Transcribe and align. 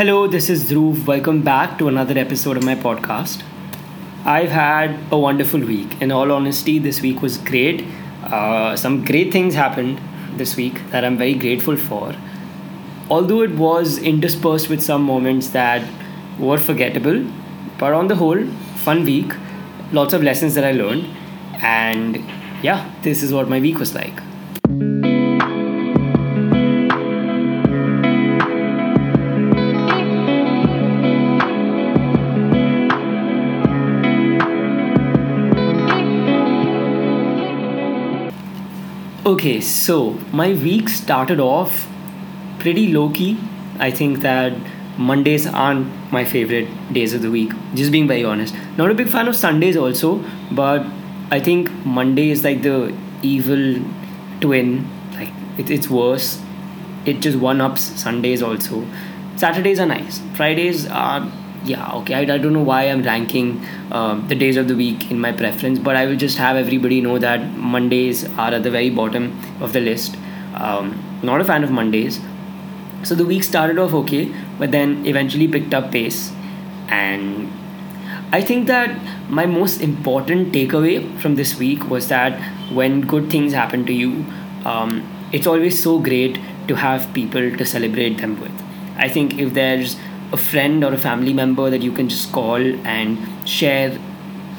Hello, 0.00 0.26
this 0.26 0.48
is 0.48 0.70
Dhruv. 0.70 1.04
Welcome 1.04 1.42
back 1.42 1.78
to 1.78 1.86
another 1.86 2.16
episode 2.18 2.56
of 2.56 2.64
my 2.64 2.74
podcast. 2.74 3.42
I've 4.24 4.48
had 4.48 4.98
a 5.12 5.18
wonderful 5.18 5.60
week. 5.60 6.00
In 6.00 6.10
all 6.10 6.32
honesty, 6.32 6.78
this 6.78 7.02
week 7.02 7.20
was 7.20 7.36
great. 7.36 7.84
Uh, 8.24 8.76
some 8.76 9.04
great 9.04 9.30
things 9.30 9.54
happened 9.54 10.00
this 10.38 10.56
week 10.56 10.80
that 10.92 11.04
I'm 11.04 11.18
very 11.18 11.34
grateful 11.34 11.76
for. 11.76 12.14
Although 13.10 13.42
it 13.42 13.50
was 13.56 13.98
interspersed 13.98 14.70
with 14.70 14.82
some 14.82 15.02
moments 15.02 15.48
that 15.48 15.86
were 16.38 16.56
forgettable, 16.56 17.22
but 17.78 17.92
on 17.92 18.08
the 18.08 18.16
whole, 18.16 18.42
fun 18.76 19.04
week. 19.04 19.34
Lots 19.92 20.14
of 20.14 20.22
lessons 20.22 20.54
that 20.54 20.64
I 20.64 20.72
learned. 20.72 21.14
And 21.60 22.24
yeah, 22.62 22.90
this 23.02 23.22
is 23.22 23.34
what 23.34 23.50
my 23.50 23.60
week 23.60 23.78
was 23.78 23.94
like. 23.94 24.18
Okay, 39.30 39.60
so 39.60 40.14
my 40.32 40.54
week 40.54 40.88
started 40.88 41.38
off 41.38 41.88
pretty 42.58 42.92
low 42.92 43.10
key. 43.10 43.38
I 43.78 43.92
think 43.92 44.22
that 44.22 44.52
Mondays 44.98 45.46
aren't 45.46 45.86
my 46.10 46.24
favorite 46.24 46.66
days 46.92 47.14
of 47.14 47.22
the 47.22 47.30
week, 47.30 47.52
just 47.76 47.92
being 47.92 48.08
very 48.08 48.24
honest. 48.24 48.56
Not 48.76 48.90
a 48.90 48.94
big 48.94 49.08
fan 49.08 49.28
of 49.28 49.36
Sundays 49.36 49.76
also, 49.76 50.24
but 50.50 50.84
I 51.30 51.38
think 51.38 51.70
Monday 51.86 52.30
is 52.30 52.42
like 52.42 52.62
the 52.62 52.92
evil 53.22 53.80
twin. 54.40 54.90
Like 55.12 55.30
it, 55.58 55.70
it's 55.70 55.88
worse. 55.88 56.42
It 57.06 57.20
just 57.20 57.38
one 57.38 57.60
ups 57.60 57.82
Sundays 57.82 58.42
also. 58.42 58.84
Saturdays 59.36 59.78
are 59.78 59.86
nice. 59.86 60.20
Fridays 60.34 60.88
are 60.88 61.20
yeah 61.64 61.92
okay. 61.92 62.14
I, 62.14 62.20
I 62.20 62.38
don't 62.38 62.52
know 62.52 62.62
why 62.62 62.84
i'm 62.84 63.02
ranking 63.02 63.64
um, 63.92 64.26
the 64.28 64.34
days 64.34 64.56
of 64.56 64.68
the 64.68 64.76
week 64.76 65.10
in 65.10 65.20
my 65.20 65.32
preference 65.32 65.78
but 65.78 65.96
i 65.96 66.06
will 66.06 66.16
just 66.16 66.38
have 66.38 66.56
everybody 66.56 67.00
know 67.00 67.18
that 67.18 67.46
mondays 67.56 68.24
are 68.38 68.52
at 68.52 68.62
the 68.62 68.70
very 68.70 68.90
bottom 68.90 69.38
of 69.60 69.72
the 69.72 69.80
list. 69.80 70.16
Um, 70.54 71.02
not 71.22 71.40
a 71.40 71.44
fan 71.44 71.62
of 71.64 71.70
mondays. 71.70 72.20
So 73.02 73.14
the 73.14 73.24
week 73.24 73.44
started 73.44 73.78
off 73.78 73.94
okay 73.94 74.34
but 74.58 74.72
then 74.72 75.06
eventually 75.06 75.48
picked 75.48 75.74
up 75.74 75.92
pace. 75.92 76.32
And 76.88 77.52
i 78.32 78.40
think 78.40 78.66
that 78.66 78.90
my 79.28 79.44
most 79.46 79.80
important 79.80 80.52
takeaway 80.52 80.96
from 81.20 81.34
this 81.36 81.58
week 81.58 81.88
was 81.88 82.08
that 82.08 82.40
when 82.72 83.00
good 83.00 83.30
things 83.30 83.52
happen 83.52 83.84
to 83.86 83.92
you 83.92 84.24
um, 84.64 85.02
it's 85.32 85.46
always 85.46 85.82
so 85.82 85.98
great 85.98 86.38
to 86.68 86.74
have 86.76 87.12
people 87.14 87.56
to 87.56 87.64
celebrate 87.64 88.18
them 88.18 88.40
with. 88.40 88.52
I 88.96 89.08
think 89.08 89.38
if 89.38 89.54
there's 89.54 89.96
a 90.32 90.36
friend 90.36 90.84
or 90.84 90.92
a 90.92 90.98
family 90.98 91.32
member 91.32 91.70
that 91.70 91.82
you 91.82 91.92
can 91.92 92.08
just 92.08 92.32
call 92.32 92.60
and 92.86 93.18
share 93.48 93.98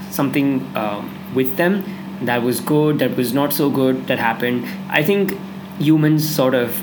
something 0.10 0.62
uh, 0.76 1.04
with 1.34 1.56
them 1.58 1.84
that 2.22 2.44
was 2.44 2.60
good, 2.60 3.00
that 3.00 3.16
was 3.18 3.34
not 3.34 3.54
so 3.54 3.70
good, 3.70 4.08
that 4.08 4.20
happened. 4.20 4.68
I 4.90 5.04
think 5.04 5.38
humans 5.80 6.28
sort 6.30 6.54
of, 6.54 6.80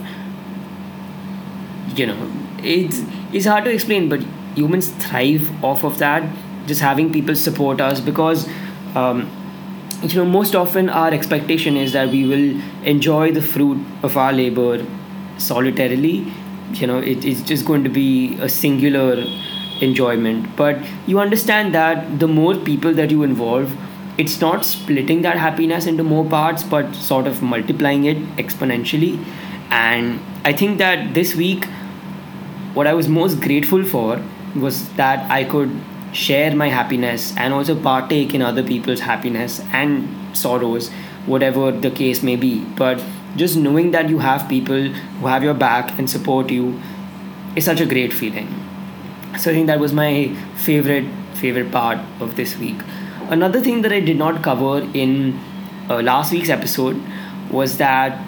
you 1.97 2.06
know, 2.06 2.33
it's, 2.62 3.03
it's 3.33 3.47
hard 3.47 3.64
to 3.64 3.70
explain, 3.70 4.09
but 4.09 4.20
humans 4.55 4.89
thrive 4.89 5.64
off 5.64 5.84
of 5.84 5.98
that, 5.98 6.28
just 6.66 6.81
having 6.81 7.12
people 7.12 7.34
support 7.34 7.81
us 7.81 8.00
because. 8.00 8.48
Um, 8.94 9.31
you 10.03 10.14
know 10.14 10.25
most 10.25 10.55
often 10.55 10.89
our 10.89 11.12
expectation 11.12 11.77
is 11.77 11.92
that 11.92 12.09
we 12.09 12.25
will 12.25 12.62
enjoy 12.84 13.33
the 13.33 13.42
fruit 13.42 13.84
of 14.05 14.16
our 14.16 14.33
labor 14.33 14.86
solitarily 15.39 16.33
you 16.75 16.87
know 16.87 16.99
it's 16.99 17.43
just 17.43 17.67
going 17.67 17.85
to 17.85 17.91
be 17.91 18.37
a 18.41 18.49
singular 18.49 19.25
enjoyment. 19.81 20.57
But 20.57 20.79
you 21.07 21.21
understand 21.21 21.75
that 21.75 22.19
the 22.19 22.29
more 22.29 22.55
people 22.57 22.95
that 22.95 23.11
you 23.11 23.23
involve 23.23 23.77
it's 24.19 24.41
not 24.41 24.65
splitting 24.65 25.23
that 25.23 25.37
happiness 25.37 25.87
into 25.87 26.03
more 26.03 26.25
parts 26.25 26.65
but 26.65 26.93
sort 26.95 27.28
of 27.28 27.41
multiplying 27.41 28.05
it 28.05 28.17
exponentially. 28.37 29.25
And 29.71 30.21
i 30.45 30.53
think 30.53 30.78
that 30.78 31.15
this 31.15 31.34
week 31.34 31.65
what 32.75 32.87
i 32.87 32.95
was 32.95 33.09
most 33.09 33.41
grateful 33.41 33.84
for 33.84 34.23
was 34.55 34.89
that 35.01 35.31
i 35.31 35.45
could 35.45 35.71
share 36.12 36.55
my 36.57 36.69
happiness 36.69 37.37
and 37.37 37.53
also 37.53 37.75
partake 37.81 38.34
in 38.34 38.41
other 38.41 38.62
people's 38.62 39.01
happiness 39.01 39.61
and 39.73 40.37
sorrows 40.37 40.91
whatever 41.27 41.71
the 41.71 41.91
case 41.91 42.23
may 42.23 42.37
be. 42.37 42.61
But 42.61 43.03
just 43.37 43.56
knowing 43.56 43.91
that 43.93 44.09
you 44.09 44.19
have 44.19 44.49
people 44.49 44.89
who 44.89 45.27
have 45.27 45.43
your 45.43 45.55
back 45.55 45.99
and 45.99 46.09
support 46.11 46.50
you 46.50 46.81
is 47.56 47.65
such 47.65 47.81
a 47.81 47.87
great 47.87 48.12
feeling. 48.12 48.49
So 49.39 49.50
i 49.50 49.55
think 49.55 49.66
that 49.66 49.78
was 49.81 49.93
my 49.93 50.34
favorite 50.56 51.06
favorite 51.34 51.71
part 51.71 51.99
of 52.21 52.37
this 52.37 52.56
week. 52.59 52.77
Another 53.37 53.61
thing 53.61 53.83
that 53.83 53.93
i 53.93 54.00
did 54.00 54.16
not 54.16 54.43
cover 54.43 54.81
in 54.94 55.39
uh, 55.89 56.00
last 56.03 56.33
week's 56.33 56.49
episode 56.49 57.00
was 57.50 57.78
that 57.78 58.19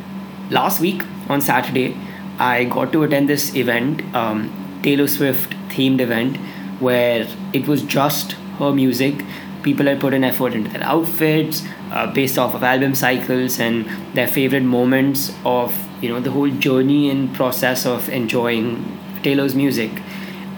last 0.50 0.80
week 0.80 1.02
on 1.28 1.40
saturday 1.40 1.96
i 2.38 2.64
got 2.64 2.92
to 2.92 3.02
attend 3.02 3.28
this 3.28 3.54
event 3.54 4.02
um, 4.14 4.40
taylor 4.82 5.06
swift 5.06 5.52
themed 5.68 6.00
event 6.00 6.36
where 6.80 7.26
it 7.52 7.68
was 7.68 7.82
just 7.82 8.32
her 8.58 8.72
music 8.72 9.24
people 9.62 9.86
had 9.86 10.00
put 10.00 10.14
an 10.14 10.24
effort 10.24 10.54
into 10.54 10.70
their 10.70 10.82
outfits 10.82 11.62
uh, 11.92 12.12
based 12.12 12.38
off 12.38 12.54
of 12.54 12.62
album 12.62 12.94
cycles 12.94 13.60
and 13.60 13.86
their 14.14 14.26
favorite 14.26 14.62
moments 14.62 15.32
of 15.44 15.76
you 16.00 16.08
know 16.08 16.20
the 16.20 16.30
whole 16.30 16.50
journey 16.50 17.10
and 17.10 17.34
process 17.34 17.86
of 17.86 18.08
enjoying 18.08 18.98
Taylor's 19.22 19.54
music. 19.54 19.90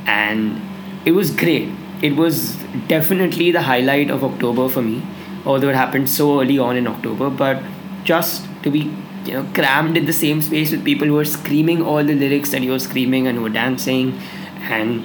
And 0.06 0.60
it 1.04 1.12
was 1.12 1.30
great. 1.30 1.68
It 2.00 2.16
was 2.16 2.56
definitely 2.88 3.52
the 3.52 3.62
highlight 3.62 4.10
of 4.10 4.24
October 4.24 4.68
for 4.68 4.82
me 4.82 5.02
although 5.44 5.68
it 5.68 5.74
happened 5.74 6.08
so 6.08 6.40
early 6.40 6.58
on 6.58 6.76
in 6.76 6.86
October. 6.86 7.30
But 7.30 7.62
just 8.04 8.46
to 8.62 8.70
be 8.70 8.90
you 9.24 9.34
know 9.34 9.44
crammed 9.54 9.96
in 9.96 10.06
the 10.06 10.12
same 10.12 10.42
space 10.42 10.72
with 10.72 10.84
people 10.84 11.06
who 11.06 11.14
were 11.14 11.24
screaming 11.24 11.82
all 11.82 12.02
the 12.02 12.14
lyrics 12.14 12.50
that 12.50 12.62
you 12.62 12.70
were 12.72 12.78
screaming 12.78 13.26
and 13.26 13.38
who 13.38 13.44
were 13.44 13.56
dancing 13.56 14.18
and 14.62 15.04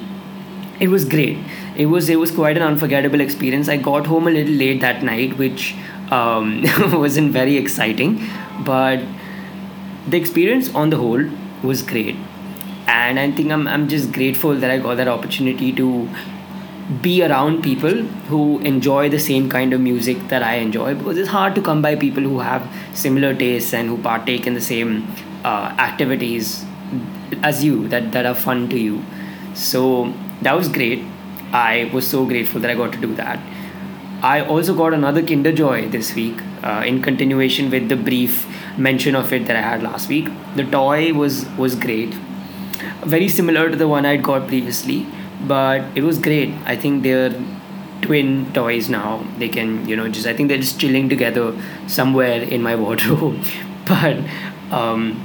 it 0.80 0.88
was 0.88 1.06
great 1.06 1.38
it 1.78 1.86
was 1.86 2.10
it 2.10 2.20
was 2.20 2.32
quite 2.32 2.58
an 2.58 2.64
unforgettable 2.64 3.22
experience. 3.22 3.70
I 3.70 3.78
got 3.78 4.08
home 4.08 4.28
a 4.28 4.32
little 4.32 4.54
late 4.54 4.82
that 4.82 5.04
night, 5.04 5.38
which 5.38 5.76
um, 6.12 6.64
wasn't 6.94 7.32
very 7.32 7.56
exciting, 7.56 8.28
but 8.66 9.00
the 10.08 10.18
experience 10.18 10.74
on 10.74 10.90
the 10.90 10.98
whole 10.98 11.24
was 11.64 11.84
great. 11.84 12.16
And 12.88 13.20
I 13.20 13.30
think 13.32 13.52
I'm 13.52 13.68
I'm 13.68 13.88
just 13.88 14.12
grateful 14.12 14.56
that 14.56 14.72
I 14.72 14.80
got 14.80 14.98
that 14.98 15.08
opportunity 15.08 15.72
to 15.74 16.10
be 17.02 17.22
around 17.24 17.62
people 17.64 18.02
who 18.32 18.60
enjoy 18.60 19.10
the 19.10 19.20
same 19.20 19.50
kind 19.50 19.74
of 19.74 19.82
music 19.82 20.30
that 20.30 20.42
I 20.42 20.56
enjoy 20.56 20.96
because 20.96 21.18
it's 21.18 21.30
hard 21.30 21.54
to 21.56 21.62
come 21.62 21.82
by 21.82 21.96
people 21.98 22.24
who 22.24 22.40
have 22.40 22.66
similar 22.94 23.34
tastes 23.36 23.74
and 23.74 23.90
who 23.90 23.98
partake 23.98 24.48
in 24.48 24.54
the 24.54 24.62
same 24.62 25.06
uh, 25.44 25.76
activities 25.78 26.64
as 27.44 27.62
you 27.64 27.90
that, 27.90 28.14
that 28.14 28.26
are 28.26 28.34
fun 28.34 28.70
to 28.70 28.80
you. 28.80 29.04
So 29.54 30.14
that 30.42 30.56
was 30.56 30.70
great 30.70 31.04
I 31.52 31.90
was 31.94 32.08
so 32.08 32.26
grateful 32.26 32.62
that 32.62 32.70
I 32.70 32.76
got 32.76 32.92
to 32.94 33.00
do 33.00 33.14
that. 33.16 33.40
I 34.22 34.42
also 34.42 34.76
got 34.76 34.94
another 34.94 35.22
Kinder 35.22 35.52
Joy 35.52 35.88
this 35.90 36.16
week 36.16 36.42
uh, 36.64 36.84
in 36.86 37.02
continuation 37.02 37.70
with 37.70 37.88
the 37.88 37.96
brief 37.96 38.48
mention 38.78 39.16
of 39.16 39.32
it 39.32 39.46
that 39.46 39.56
I 39.56 39.62
had 39.62 39.84
last 39.84 40.10
week. 40.10 40.30
The 40.56 40.64
toy 40.64 41.14
was 41.14 41.46
was 41.58 41.76
great, 41.76 42.14
very 43.06 43.30
similar 43.30 43.70
to 43.70 43.76
the 43.76 43.88
one 43.88 44.06
I'd 44.06 44.24
got 44.24 44.48
previously, 44.48 45.06
but 45.48 45.86
it 45.96 46.04
was 46.04 46.18
great. 46.18 46.54
I 46.66 46.76
think 46.76 47.04
they're 47.04 47.34
twin 48.02 48.52
toys 48.54 48.90
now. 48.90 49.24
They 49.38 49.50
can 49.50 49.88
you 49.88 49.96
know 49.96 50.10
just 50.10 50.26
I 50.26 50.34
think 50.34 50.50
they're 50.50 50.66
just 50.66 50.80
chilling 50.80 51.10
together 51.10 51.56
somewhere 51.88 52.42
in 52.42 52.62
my 52.64 52.76
wardrobe, 52.86 53.44
but. 53.86 54.18
Um, 54.72 55.24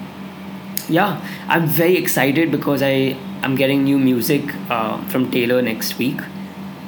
yeah, 0.88 1.20
I'm 1.48 1.66
very 1.66 1.96
excited 1.96 2.50
because 2.50 2.82
I 2.82 3.16
I'm 3.42 3.56
getting 3.56 3.82
new 3.84 3.98
music 3.98 4.42
uh, 4.70 5.02
from 5.08 5.30
Taylor 5.30 5.60
next 5.62 5.98
week, 5.98 6.20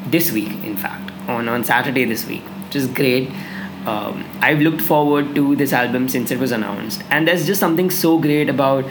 this 0.06 0.30
week 0.30 0.52
in 0.64 0.76
fact, 0.76 1.10
on 1.28 1.48
on 1.48 1.64
Saturday 1.64 2.04
this 2.04 2.26
week, 2.26 2.44
which 2.66 2.76
is 2.76 2.86
great. 2.86 3.30
Um, 3.86 4.24
I've 4.40 4.60
looked 4.60 4.80
forward 4.80 5.34
to 5.34 5.56
this 5.56 5.72
album 5.72 6.08
since 6.08 6.30
it 6.30 6.38
was 6.38 6.52
announced, 6.52 7.02
and 7.10 7.26
there's 7.28 7.46
just 7.46 7.60
something 7.60 7.90
so 7.90 8.18
great 8.18 8.48
about. 8.48 8.84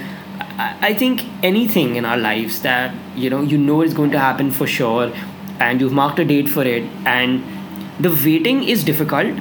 I 0.57 0.93
think 0.93 1.23
anything 1.41 1.95
in 1.95 2.05
our 2.05 2.17
lives 2.17 2.61
that 2.63 2.93
you 3.15 3.29
know 3.29 3.41
you 3.41 3.57
know 3.57 3.81
is 3.81 3.93
going 3.93 4.11
to 4.11 4.19
happen 4.19 4.51
for 4.51 4.67
sure, 4.67 5.11
and 5.59 5.79
you've 5.79 5.93
marked 5.93 6.19
a 6.19 6.25
date 6.25 6.49
for 6.49 6.63
it, 6.63 6.83
and 7.05 7.43
the 7.99 8.11
waiting 8.25 8.63
is 8.63 8.83
difficult. 8.83 9.39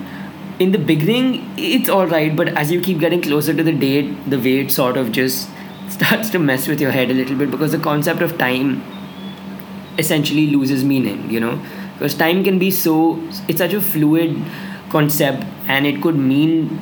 In 0.60 0.70
the 0.70 0.78
beginning, 0.78 1.52
it's 1.56 1.88
all 1.88 2.06
right, 2.06 2.36
but 2.36 2.48
as 2.62 2.70
you 2.70 2.80
keep 2.80 3.00
getting 3.00 3.20
closer 3.20 3.52
to 3.52 3.62
the 3.64 3.72
date, 3.72 4.14
the 4.30 4.38
wait 4.38 4.70
sort 4.70 4.96
of 4.96 5.10
just 5.10 5.48
starts 5.92 6.30
to 6.30 6.38
mess 6.38 6.66
with 6.68 6.80
your 6.80 6.90
head 6.90 7.10
a 7.10 7.14
little 7.14 7.36
bit 7.36 7.50
because 7.50 7.72
the 7.72 7.78
concept 7.78 8.22
of 8.22 8.36
time 8.38 8.82
essentially 9.98 10.46
loses 10.46 10.84
meaning 10.84 11.30
you 11.30 11.38
know 11.38 11.60
because 11.94 12.14
time 12.14 12.42
can 12.42 12.58
be 12.58 12.70
so 12.70 13.18
it's 13.48 13.58
such 13.58 13.72
a 13.72 13.80
fluid 13.80 14.36
concept 14.88 15.44
and 15.66 15.86
it 15.86 16.00
could 16.02 16.16
mean 16.16 16.80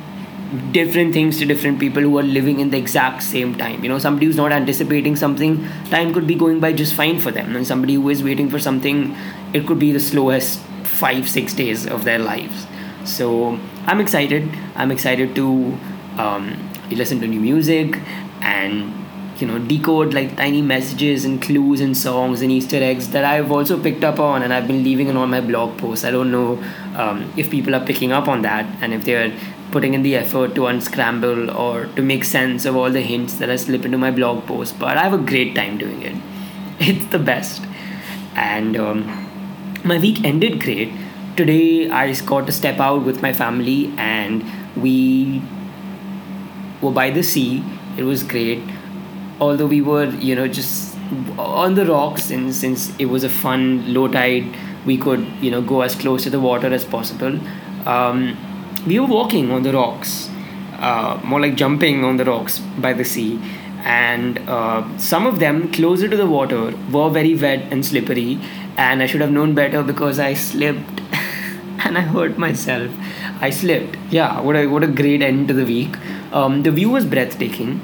different 0.71 1.13
things 1.13 1.37
to 1.39 1.45
different 1.45 1.79
people 1.79 2.01
who 2.01 2.17
are 2.19 2.23
living 2.23 2.59
in 2.59 2.71
the 2.71 2.77
exact 2.77 3.23
same 3.23 3.57
time. 3.57 3.83
You 3.83 3.89
know, 3.89 3.99
somebody 3.99 4.25
who's 4.25 4.35
not 4.35 4.51
anticipating 4.51 5.15
something, 5.15 5.65
time 5.89 6.13
could 6.13 6.27
be 6.27 6.35
going 6.35 6.59
by 6.59 6.73
just 6.73 6.93
fine 6.93 7.19
for 7.19 7.31
them. 7.31 7.55
And 7.55 7.65
somebody 7.65 7.93
who 7.93 8.09
is 8.09 8.21
waiting 8.21 8.49
for 8.49 8.59
something, 8.59 9.15
it 9.53 9.65
could 9.65 9.79
be 9.79 9.91
the 9.93 9.99
slowest 9.99 10.59
five, 10.83 11.29
six 11.29 11.53
days 11.53 11.87
of 11.87 12.03
their 12.03 12.19
lives. 12.19 12.67
So 13.05 13.57
I'm 13.85 14.01
excited. 14.01 14.49
I'm 14.75 14.91
excited 14.91 15.35
to 15.35 15.77
um, 16.17 16.69
listen 16.89 17.21
to 17.21 17.27
new 17.27 17.39
music 17.39 17.97
and 18.41 18.93
you 19.41 19.47
know 19.47 19.59
decode 19.59 20.13
like 20.13 20.35
tiny 20.37 20.61
messages 20.61 21.25
and 21.25 21.41
clues 21.41 21.81
and 21.81 21.97
songs 21.97 22.41
and 22.41 22.51
easter 22.51 22.77
eggs 22.77 23.09
that 23.09 23.25
i've 23.25 23.51
also 23.51 23.81
picked 23.81 24.03
up 24.03 24.19
on 24.19 24.43
and 24.43 24.53
i've 24.53 24.67
been 24.67 24.83
leaving 24.83 25.07
it 25.07 25.15
all 25.15 25.27
my 25.27 25.41
blog 25.41 25.77
posts 25.77 26.05
i 26.05 26.11
don't 26.11 26.31
know 26.31 26.61
um, 26.95 27.31
if 27.37 27.49
people 27.49 27.73
are 27.73 27.85
picking 27.85 28.11
up 28.11 28.27
on 28.27 28.41
that 28.43 28.65
and 28.81 28.93
if 28.93 29.03
they're 29.03 29.33
putting 29.71 29.93
in 29.93 30.03
the 30.03 30.15
effort 30.15 30.53
to 30.55 30.67
unscramble 30.67 31.49
or 31.51 31.85
to 31.95 32.01
make 32.01 32.23
sense 32.23 32.65
of 32.65 32.75
all 32.75 32.91
the 32.91 33.01
hints 33.01 33.35
that 33.35 33.49
I 33.49 33.55
slip 33.55 33.85
into 33.85 33.97
my 33.97 34.11
blog 34.11 34.45
post. 34.45 34.77
But 34.77 34.97
I 34.97 35.03
have 35.03 35.13
a 35.13 35.23
great 35.31 35.55
time 35.55 35.77
doing 35.77 36.01
it. 36.01 36.15
It's 36.79 37.05
the 37.07 37.19
best. 37.19 37.61
And 38.35 38.75
um, 38.75 38.99
my 39.83 39.97
week 39.97 40.23
ended 40.23 40.59
great. 40.61 40.91
Today 41.37 41.89
I 41.89 42.13
got 42.25 42.45
to 42.47 42.51
step 42.51 42.79
out 42.79 43.05
with 43.05 43.21
my 43.21 43.33
family 43.33 43.93
and 43.97 44.43
we 44.75 45.41
were 46.81 46.91
by 46.91 47.09
the 47.11 47.23
sea. 47.23 47.63
It 47.97 48.03
was 48.03 48.23
great. 48.23 48.61
Although 49.41 49.67
we 49.67 49.81
were, 49.81 50.05
you 50.05 50.35
know, 50.35 50.47
just 50.47 50.95
on 51.37 51.75
the 51.75 51.85
rocks 51.85 52.31
and 52.31 52.55
since 52.55 52.95
it 52.97 53.05
was 53.05 53.25
a 53.25 53.29
fun 53.29 53.93
low 53.93 54.07
tide 54.07 54.45
we 54.85 54.97
could 54.97 55.27
you 55.41 55.51
know 55.51 55.61
go 55.61 55.81
as 55.81 55.93
close 55.93 56.23
to 56.23 56.29
the 56.29 56.39
water 56.39 56.73
as 56.73 56.85
possible 56.85 57.37
um, 57.85 58.37
we 58.85 58.99
were 58.99 59.07
walking 59.07 59.51
on 59.51 59.63
the 59.63 59.73
rocks, 59.73 60.29
uh, 60.79 61.19
more 61.23 61.39
like 61.39 61.55
jumping 61.55 62.03
on 62.03 62.17
the 62.17 62.25
rocks 62.25 62.59
by 62.59 62.93
the 62.93 63.05
sea, 63.05 63.39
and 63.83 64.39
uh, 64.49 64.97
some 64.97 65.25
of 65.25 65.39
them 65.39 65.71
closer 65.71 66.07
to 66.07 66.17
the 66.17 66.27
water 66.27 66.75
were 66.91 67.09
very 67.09 67.35
wet 67.35 67.71
and 67.71 67.85
slippery, 67.85 68.39
and 68.77 69.01
I 69.01 69.05
should 69.05 69.21
have 69.21 69.31
known 69.31 69.53
better 69.53 69.83
because 69.83 70.19
I 70.19 70.33
slipped 70.33 71.01
and 71.85 71.97
I 71.97 72.01
hurt 72.01 72.37
myself. 72.37 72.91
I 73.39 73.49
slipped. 73.49 73.97
Yeah, 74.11 74.39
what 74.41 74.55
a 74.55 74.67
what 74.67 74.83
a 74.83 74.87
great 74.87 75.21
end 75.21 75.47
to 75.47 75.53
the 75.53 75.65
week. 75.65 75.95
Um, 76.31 76.63
the 76.63 76.71
view 76.71 76.89
was 76.89 77.05
breathtaking. 77.05 77.81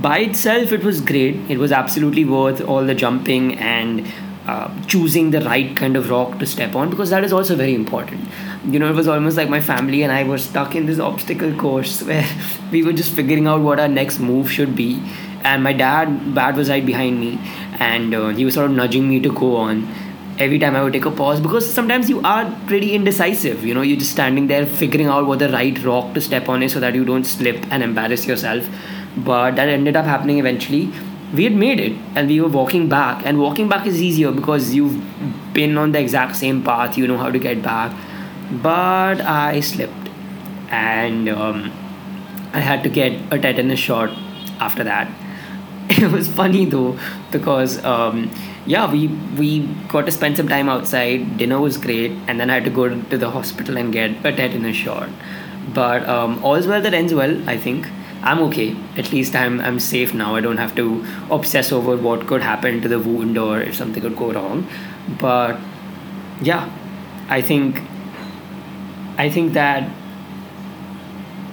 By 0.00 0.18
itself, 0.20 0.72
it 0.72 0.84
was 0.84 1.00
great. 1.00 1.36
It 1.50 1.58
was 1.58 1.72
absolutely 1.72 2.24
worth 2.24 2.60
all 2.62 2.84
the 2.84 2.94
jumping 2.94 3.58
and 3.58 4.06
uh, 4.46 4.70
choosing 4.86 5.30
the 5.30 5.40
right 5.42 5.76
kind 5.76 5.96
of 5.96 6.10
rock 6.10 6.38
to 6.38 6.46
step 6.46 6.74
on 6.74 6.90
because 6.90 7.10
that 7.10 7.24
is 7.24 7.32
also 7.32 7.54
very 7.54 7.74
important 7.74 8.28
you 8.64 8.78
know, 8.78 8.88
it 8.88 8.94
was 8.94 9.08
almost 9.08 9.36
like 9.36 9.48
my 9.48 9.60
family 9.60 10.02
and 10.02 10.12
I 10.12 10.24
were 10.24 10.38
stuck 10.38 10.74
in 10.74 10.86
this 10.86 10.98
obstacle 10.98 11.52
course 11.54 12.02
where 12.10 12.28
we 12.70 12.82
were 12.82 12.92
just 12.92 13.12
figuring 13.12 13.46
out 13.46 13.60
what 13.60 13.80
our 13.80 13.88
next 13.88 14.18
move 14.18 14.50
should 14.50 14.76
be. 14.76 15.02
And 15.44 15.64
my 15.64 15.72
dad, 15.72 16.34
dad 16.34 16.56
was 16.56 16.70
right 16.70 16.86
behind 16.86 17.18
me, 17.18 17.40
and 17.80 18.14
uh, 18.14 18.28
he 18.28 18.44
was 18.44 18.54
sort 18.54 18.70
of 18.70 18.76
nudging 18.76 19.08
me 19.08 19.18
to 19.20 19.32
go 19.32 19.56
on 19.56 19.92
every 20.38 20.58
time 20.58 20.76
I 20.76 20.82
would 20.84 20.92
take 20.92 21.04
a 21.04 21.10
pause 21.10 21.40
because 21.40 21.68
sometimes 21.68 22.08
you 22.08 22.20
are 22.22 22.48
pretty 22.68 22.94
indecisive. 22.94 23.64
You 23.64 23.74
know, 23.74 23.82
you're 23.82 23.98
just 23.98 24.12
standing 24.12 24.46
there 24.46 24.64
figuring 24.64 25.08
out 25.08 25.26
what 25.26 25.40
the 25.40 25.48
right 25.48 25.76
rock 25.82 26.14
to 26.14 26.20
step 26.20 26.48
on 26.48 26.62
is 26.62 26.72
so 26.72 26.80
that 26.80 26.94
you 26.94 27.04
don't 27.04 27.24
slip 27.24 27.56
and 27.72 27.82
embarrass 27.82 28.24
yourself. 28.24 28.64
But 29.16 29.56
that 29.56 29.68
ended 29.68 29.96
up 29.96 30.04
happening 30.04 30.38
eventually. 30.38 30.92
We 31.34 31.44
had 31.44 31.54
made 31.54 31.80
it 31.80 31.92
and 32.14 32.28
we 32.28 32.40
were 32.40 32.48
walking 32.48 32.88
back, 32.88 33.24
and 33.24 33.38
walking 33.38 33.68
back 33.68 33.86
is 33.86 34.02
easier 34.02 34.32
because 34.32 34.74
you've 34.74 35.02
been 35.54 35.78
on 35.78 35.92
the 35.92 35.98
exact 35.98 36.36
same 36.36 36.62
path, 36.62 36.98
you 36.98 37.06
know 37.06 37.16
how 37.16 37.30
to 37.30 37.38
get 37.38 37.62
back 37.62 37.94
but 38.52 39.20
I 39.20 39.60
slipped 39.60 40.10
and 40.68 41.28
um, 41.28 41.72
I 42.52 42.60
had 42.60 42.82
to 42.82 42.90
get 42.90 43.12
a 43.32 43.38
tetanus 43.38 43.78
shot 43.78 44.10
after 44.60 44.84
that. 44.84 45.10
It 45.90 46.10
was 46.10 46.28
funny 46.28 46.64
though 46.64 46.98
because 47.30 47.84
um, 47.84 48.30
yeah 48.66 48.90
we 48.90 49.08
we 49.38 49.66
got 49.88 50.06
to 50.06 50.12
spend 50.12 50.36
some 50.36 50.48
time 50.48 50.68
outside. 50.68 51.36
Dinner 51.38 51.60
was 51.60 51.76
great, 51.76 52.12
and 52.28 52.40
then 52.40 52.50
I 52.50 52.54
had 52.54 52.64
to 52.64 52.70
go 52.70 52.88
to 52.88 53.18
the 53.18 53.30
hospital 53.30 53.76
and 53.76 53.92
get 53.92 54.24
a 54.24 54.32
tetanus 54.32 54.76
shot. 54.76 55.08
But 55.74 56.08
um, 56.08 56.42
all's 56.44 56.66
well 56.66 56.80
that 56.80 56.94
ends 56.94 57.12
well. 57.12 57.36
I 57.48 57.58
think 57.58 57.86
I'm 58.22 58.38
okay. 58.48 58.76
At 58.96 59.12
least 59.12 59.34
I'm 59.34 59.60
I'm 59.60 59.80
safe 59.80 60.14
now. 60.14 60.34
I 60.36 60.40
don't 60.40 60.58
have 60.58 60.74
to 60.76 61.04
obsess 61.30 61.72
over 61.72 61.96
what 61.96 62.26
could 62.26 62.42
happen 62.42 62.80
to 62.82 62.88
the 62.88 62.98
wound 62.98 63.38
or 63.38 63.60
if 63.60 63.74
something 63.74 64.02
could 64.02 64.16
go 64.16 64.32
wrong. 64.32 64.68
But 65.18 65.58
yeah, 66.40 66.70
I 67.28 67.42
think 67.42 67.82
I 69.18 69.28
think 69.28 69.52
that 69.54 69.90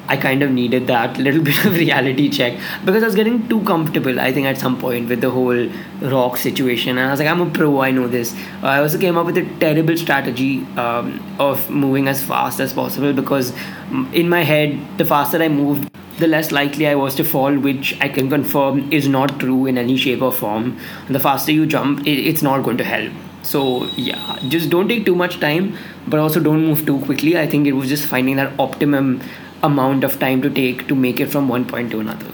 I 0.07 0.17
kind 0.17 0.41
of 0.41 0.49
needed 0.49 0.87
that 0.87 1.17
little 1.25 1.41
bit 1.41 1.65
of 1.65 1.75
reality 1.75 2.29
check 2.29 2.59
because 2.83 3.03
I 3.03 3.05
was 3.05 3.15
getting 3.15 3.47
too 3.47 3.61
comfortable. 3.63 4.19
I 4.19 4.33
think 4.33 4.47
at 4.47 4.57
some 4.57 4.79
point 4.79 5.07
with 5.07 5.21
the 5.21 5.29
whole 5.29 5.69
rock 6.01 6.37
situation, 6.37 6.97
and 6.97 7.07
I 7.07 7.11
was 7.11 7.19
like, 7.19 7.29
I'm 7.29 7.41
a 7.41 7.49
pro, 7.49 7.79
I 7.81 7.91
know 7.91 8.07
this. 8.07 8.35
I 8.63 8.79
also 8.79 8.97
came 8.97 9.17
up 9.17 9.27
with 9.27 9.37
a 9.37 9.45
terrible 9.59 9.97
strategy 9.97 10.65
um, 10.77 11.21
of 11.39 11.69
moving 11.69 12.07
as 12.07 12.23
fast 12.23 12.59
as 12.59 12.73
possible 12.73 13.13
because 13.13 13.51
mm, 13.51 14.11
in 14.13 14.29
my 14.29 14.43
head, 14.43 14.79
the 14.97 15.05
faster 15.05 15.41
I 15.41 15.47
moved, 15.47 15.91
the 16.19 16.27
less 16.27 16.51
likely 16.51 16.87
I 16.87 16.95
was 16.95 17.15
to 17.15 17.23
fall, 17.23 17.57
which 17.57 17.97
I 18.01 18.09
can 18.09 18.29
confirm 18.29 18.91
is 18.91 19.07
not 19.07 19.39
true 19.39 19.65
in 19.65 19.77
any 19.77 19.97
shape 19.97 20.21
or 20.21 20.31
form. 20.31 20.77
The 21.09 21.19
faster 21.19 21.51
you 21.51 21.65
jump, 21.65 22.05
it's 22.05 22.41
not 22.41 22.63
going 22.63 22.77
to 22.77 22.83
help. 22.83 23.11
So, 23.43 23.85
yeah, 23.95 24.37
just 24.49 24.69
don't 24.69 24.87
take 24.87 25.05
too 25.05 25.15
much 25.15 25.39
time 25.39 25.77
but 26.07 26.19
also 26.19 26.39
don't 26.39 26.65
move 26.65 26.85
too 26.85 26.99
quickly. 27.05 27.37
I 27.37 27.47
think 27.47 27.67
it 27.67 27.73
was 27.73 27.89
just 27.89 28.05
finding 28.05 28.35
that 28.35 28.53
optimum 28.59 29.21
amount 29.63 30.03
of 30.03 30.19
time 30.19 30.41
to 30.41 30.49
take 30.49 30.87
to 30.87 30.95
make 30.95 31.19
it 31.19 31.27
from 31.27 31.47
one 31.47 31.65
point 31.65 31.91
to 31.91 31.99
another. 31.99 32.31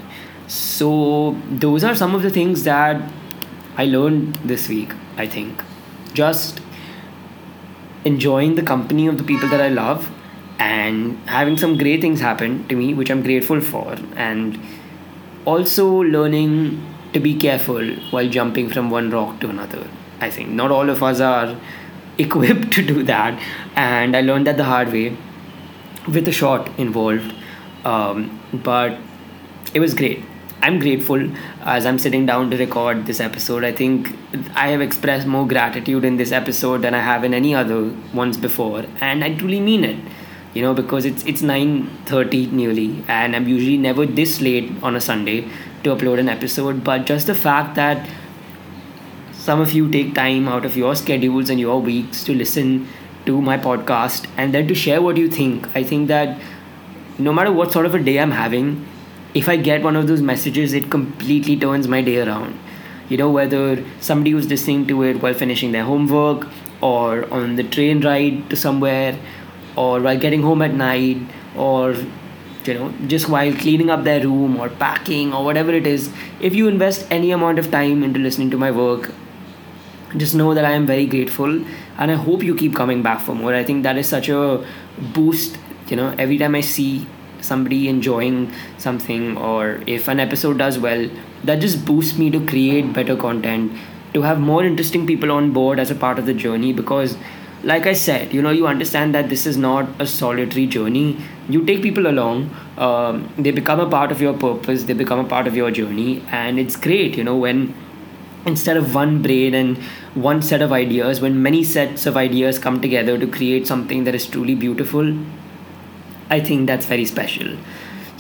So, 0.48 1.38
those 1.50 1.84
are 1.84 1.96
some 1.96 2.16
of 2.16 2.22
the 2.22 2.30
things 2.30 2.64
that 2.64 3.02
I 3.78 3.86
learned 3.86 4.36
this 4.38 4.68
week, 4.70 4.94
I 5.18 5.28
think. 5.28 5.64
Just 6.14 6.62
enjoying 8.04 8.56
the 8.56 8.62
company 8.62 9.08
of 9.08 9.18
the 9.18 9.24
people 9.24 9.50
that 9.50 9.60
I 9.60 9.70
love 9.70 10.12
and 10.60 11.18
having 11.28 11.58
some 11.58 11.78
great 11.78 12.02
things 12.02 12.20
happen 12.20 12.68
to 12.68 12.76
me, 12.76 12.94
which 12.94 13.10
I'm 13.10 13.24
grateful 13.24 13.62
for, 13.62 13.96
and 14.16 14.60
also 15.46 15.88
learning 15.88 16.86
to 17.14 17.20
be 17.20 17.36
careful 17.36 17.86
while 18.12 18.28
jumping 18.28 18.70
from 18.70 18.90
one 18.90 19.10
rock 19.10 19.40
to 19.42 19.50
another. 19.50 19.88
I 20.20 20.30
think. 20.30 20.50
Not 20.50 20.72
all 20.72 20.90
of 20.90 21.04
us 21.04 21.20
are 21.20 21.56
equipped 22.18 22.72
to 22.74 22.86
do 22.86 23.04
that. 23.04 23.42
And 23.76 24.16
i 24.16 24.22
learned 24.22 24.48
that 24.48 24.58
the 24.58 24.64
hard 24.64 24.92
way 24.92 25.18
with 26.08 26.28
a 26.28 26.32
shot 26.32 26.70
involved. 26.80 27.34
Um, 27.84 28.40
but 28.54 28.98
it 29.74 29.80
was 29.80 29.94
great. 29.94 30.24
I'm 30.62 30.80
grateful 30.80 31.30
as 31.62 31.86
i'm 31.86 32.00
sitting 32.00 32.26
down 32.26 32.50
to 32.50 32.58
record 32.58 33.06
this 33.06 33.20
episode. 33.20 33.64
I 33.64 33.72
think 33.72 34.08
i 34.56 34.70
have 34.70 34.82
expressed 34.82 35.28
more 35.28 35.46
gratitude 35.48 36.06
in 36.06 36.18
this 36.18 36.32
episode 36.32 36.82
than 36.82 36.96
i 36.96 37.02
have 37.02 37.24
in 37.24 37.34
any 37.34 37.54
other 37.54 37.82
ones 38.14 38.38
before 38.46 38.86
and 39.00 39.24
i 39.24 39.34
truly 39.36 39.60
mean 39.60 39.84
it 39.84 40.00
you 40.56 40.64
know 40.64 40.74
because 40.74 41.06
it's 41.06 41.24
it's 41.26 41.42
9:30 41.54 42.52
nearly 42.52 43.04
and 43.08 43.36
i'm 43.36 43.48
usually 43.48 43.78
never 43.78 44.06
this 44.20 44.42
late 44.42 44.72
on 44.82 44.96
a 44.96 45.02
sunday 45.08 45.40
to 45.84 45.96
upload 45.96 46.20
an 46.20 46.30
episode 46.30 46.84
but 46.84 47.06
just 47.06 47.28
the 47.28 47.36
fact 47.36 47.76
that 47.76 48.08
some 49.46 49.62
of 49.62 49.74
you 49.74 49.88
take 49.92 50.16
time 50.16 50.48
out 50.48 50.66
of 50.66 50.76
your 50.76 50.96
schedules 50.96 51.52
and 51.52 51.60
your 51.60 51.80
weeks 51.80 52.24
to 52.24 52.34
listen 52.34 52.88
to 53.28 53.42
my 53.42 53.58
podcast 53.58 54.28
and 54.38 54.56
then 54.56 54.68
to 54.68 54.74
share 54.74 55.02
what 55.04 55.18
you 55.18 55.30
think. 55.30 55.68
I 55.76 55.84
think 55.84 56.08
that 56.08 56.40
no 57.20 57.32
matter 57.32 57.52
what 57.52 57.72
sort 57.72 57.86
of 57.86 57.94
a 57.94 58.02
day 58.02 58.20
I'm 58.20 58.32
having, 58.32 58.88
if 59.36 59.48
I 59.48 59.58
get 59.58 59.84
one 59.84 59.96
of 59.96 60.08
those 60.08 60.22
messages, 60.22 60.74
it 60.74 60.90
completely 60.90 61.56
turns 61.58 61.88
my 61.88 62.02
day 62.02 62.22
around. 62.22 62.58
You 63.08 63.18
know, 63.18 63.30
whether 63.30 63.84
somebody 64.00 64.34
was 64.34 64.48
listening 64.48 64.88
to 64.88 65.04
it 65.04 65.22
while 65.22 65.36
finishing 65.36 65.72
their 65.74 65.84
homework 65.84 66.48
or 66.82 67.32
on 67.32 67.56
the 67.56 67.64
train 67.64 68.02
ride 68.02 68.50
to 68.50 68.56
somewhere 68.56 69.16
or 69.76 70.00
while 70.00 70.18
getting 70.18 70.42
home 70.42 70.62
at 70.62 70.74
night 70.74 71.18
or 71.56 71.96
you 72.66 72.74
know 72.74 72.94
just 73.08 73.30
while 73.30 73.54
cleaning 73.54 73.90
up 73.90 74.04
their 74.04 74.22
room 74.22 74.58
or 74.58 74.70
packing 74.70 75.34
or 75.34 75.44
whatever 75.44 75.72
it 75.72 75.86
is 75.86 76.10
if 76.40 76.56
you 76.56 76.68
invest 76.68 77.06
any 77.12 77.32
amount 77.32 77.60
of 77.60 77.70
time 77.70 78.04
into 78.04 78.20
listening 78.20 78.50
to 78.50 78.58
my 78.58 78.72
work 78.72 79.12
just 80.18 80.36
know 80.36 80.54
that 80.54 80.66
I 80.66 80.72
am 80.72 80.86
very 80.86 81.06
grateful 81.06 81.64
and 81.98 82.12
I 82.12 82.16
hope 82.16 82.44
you 82.44 82.56
keep 82.56 82.76
coming 82.76 83.02
back 83.02 83.22
for 83.22 83.36
more. 83.36 83.54
I 83.54 83.64
think 83.64 83.84
that 83.84 83.98
is 83.98 84.08
such 84.08 84.30
a 84.30 84.66
boost, 85.14 85.58
you 85.88 85.96
know, 85.96 86.16
every 86.18 86.38
time 86.38 86.56
I 86.56 86.62
see 86.62 87.08
somebody 87.42 87.88
enjoying 87.88 88.52
something 88.78 89.38
or 89.38 89.82
if 89.86 90.08
an 90.08 90.20
episode 90.20 90.58
does 90.58 90.80
well, 90.80 91.10
that 91.44 91.60
just 91.60 91.86
boosts 91.86 92.18
me 92.18 92.30
to 92.32 92.46
create 92.46 92.94
better 92.94 93.16
content, 93.16 93.78
to 94.14 94.22
have 94.22 94.40
more 94.40 94.64
interesting 94.64 95.06
people 95.06 95.32
on 95.32 95.52
board 95.52 95.80
as 95.80 95.92
a 95.92 95.96
part 95.96 96.18
of 96.18 96.26
the 96.26 96.34
journey 96.34 96.74
because 96.74 97.18
like 97.66 97.88
I 97.88 97.94
said, 97.94 98.34
you 98.34 98.42
know, 98.42 98.52
you 98.52 98.68
understand 98.68 99.16
that 99.16 99.30
this 99.30 99.46
is 99.48 99.58
not 99.58 99.90
a 100.00 100.06
solitary 100.08 100.68
journey. 100.68 101.18
You 101.50 101.66
take 101.66 101.82
people 101.82 102.08
along, 102.08 102.52
um, 102.78 103.30
they 103.38 103.52
become 103.52 103.80
a 103.80 103.90
part 103.90 104.12
of 104.12 104.22
your 104.22 104.34
purpose, 104.34 104.84
they 104.84 104.94
become 104.94 105.20
a 105.20 105.24
part 105.28 105.48
of 105.48 105.56
your 105.56 105.72
journey, 105.72 106.24
and 106.32 106.60
it's 106.60 106.76
great, 106.76 107.18
you 107.18 107.24
know, 107.24 107.36
when 107.38 107.74
instead 108.46 108.78
of 108.78 108.94
one 108.94 109.22
brain 109.24 109.56
and 109.56 109.78
one 110.14 110.42
set 110.42 110.62
of 110.62 110.72
ideas 110.72 111.20
when 111.20 111.42
many 111.42 111.64
sets 111.64 112.06
of 112.06 112.16
ideas 112.16 112.60
come 112.60 112.80
together 112.82 113.18
to 113.18 113.28
create 113.28 113.66
something 113.68 114.04
that 114.04 114.14
is 114.16 114.28
truly 114.28 114.54
beautiful 114.56 115.14
i 116.36 116.40
think 116.40 116.68
that's 116.68 116.86
very 116.96 117.06
special 117.16 117.58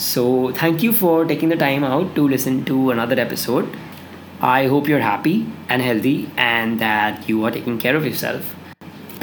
So, 0.03 0.23
thank 0.59 0.83
you 0.85 0.89
for 0.97 1.13
taking 1.27 1.51
the 1.51 1.57
time 1.59 1.83
out 1.89 2.09
to 2.15 2.23
listen 2.31 2.57
to 2.69 2.77
another 2.93 3.17
episode. 3.23 3.77
I 4.49 4.67
hope 4.73 4.89
you're 4.91 5.03
happy 5.05 5.33
and 5.75 5.85
healthy 5.87 6.15
and 6.47 6.83
that 6.83 7.29
you 7.31 7.45
are 7.49 7.51
taking 7.57 7.77
care 7.85 7.95
of 7.99 8.07
yourself 8.09 8.49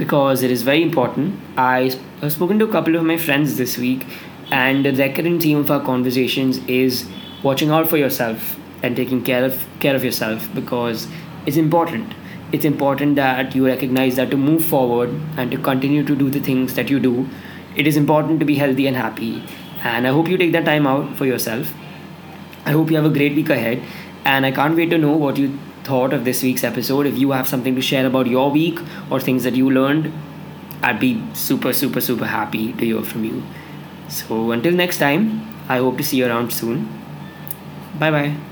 because 0.02 0.42
it 0.42 0.50
is 0.50 0.62
very 0.68 0.82
important. 0.82 1.38
I 1.56 1.96
have 2.20 2.32
spoken 2.32 2.58
to 2.58 2.64
a 2.64 2.72
couple 2.72 2.96
of 2.96 3.04
my 3.10 3.16
friends 3.16 3.56
this 3.56 3.78
week, 3.78 4.06
and 4.50 4.84
the 4.84 4.92
recurrent 5.00 5.42
theme 5.42 5.58
of 5.58 5.70
our 5.70 5.84
conversations 5.88 6.58
is 6.78 7.04
watching 7.44 7.70
out 7.70 7.88
for 7.92 7.98
yourself 8.00 8.56
and 8.82 8.96
taking 8.96 9.22
care 9.28 9.44
of 9.44 9.64
care 9.84 9.94
of 10.00 10.06
yourself 10.08 10.48
because 10.56 11.06
it's 11.46 11.60
important. 11.64 12.18
It's 12.58 12.68
important 12.72 13.16
that 13.22 13.54
you 13.54 13.66
recognize 13.66 14.16
that 14.16 14.32
to 14.32 14.40
move 14.48 14.64
forward 14.72 15.14
and 15.36 15.52
to 15.52 15.58
continue 15.70 16.04
to 16.10 16.16
do 16.22 16.30
the 16.30 16.40
things 16.48 16.74
that 16.80 16.90
you 16.90 16.98
do, 17.00 17.28
it 17.76 17.86
is 17.86 17.96
important 17.96 18.40
to 18.40 18.48
be 18.52 18.56
healthy 18.56 18.86
and 18.88 18.96
happy. 18.96 19.32
And 19.92 20.06
I 20.06 20.10
hope 20.10 20.28
you 20.28 20.36
take 20.36 20.52
that 20.56 20.64
time 20.64 20.86
out 20.86 21.16
for 21.20 21.26
yourself. 21.26 21.72
I 22.66 22.72
hope 22.72 22.90
you 22.90 22.96
have 22.96 23.10
a 23.12 23.14
great 23.20 23.36
week 23.36 23.50
ahead, 23.50 23.82
and 24.24 24.50
I 24.50 24.50
can't 24.62 24.76
wait 24.82 24.90
to 24.96 24.98
know 24.98 25.16
what 25.26 25.36
you 25.44 25.58
thought 25.92 26.14
of 26.18 26.24
this 26.24 26.42
week's 26.42 26.64
episode. 26.64 27.06
If 27.06 27.18
you 27.18 27.32
have 27.32 27.48
something 27.48 27.74
to 27.74 27.82
share 27.82 28.06
about 28.06 28.26
your 28.26 28.50
week 28.50 28.78
or 29.10 29.20
things 29.20 29.44
that 29.44 29.54
you 29.54 29.70
learned, 29.70 30.12
I'd 30.82 31.00
be 31.00 31.10
super, 31.34 31.72
super, 31.72 32.00
super 32.00 32.26
happy 32.26 32.72
to 32.72 32.84
hear 32.84 33.02
from 33.02 33.24
you. 33.24 33.42
So 34.08 34.52
until 34.52 34.72
next 34.72 34.98
time, 34.98 35.26
I 35.68 35.78
hope 35.78 35.98
to 35.98 36.04
see 36.04 36.16
you 36.16 36.26
around 36.26 36.52
soon. 36.52 36.88
Bye 37.98 38.10
bye. 38.10 38.51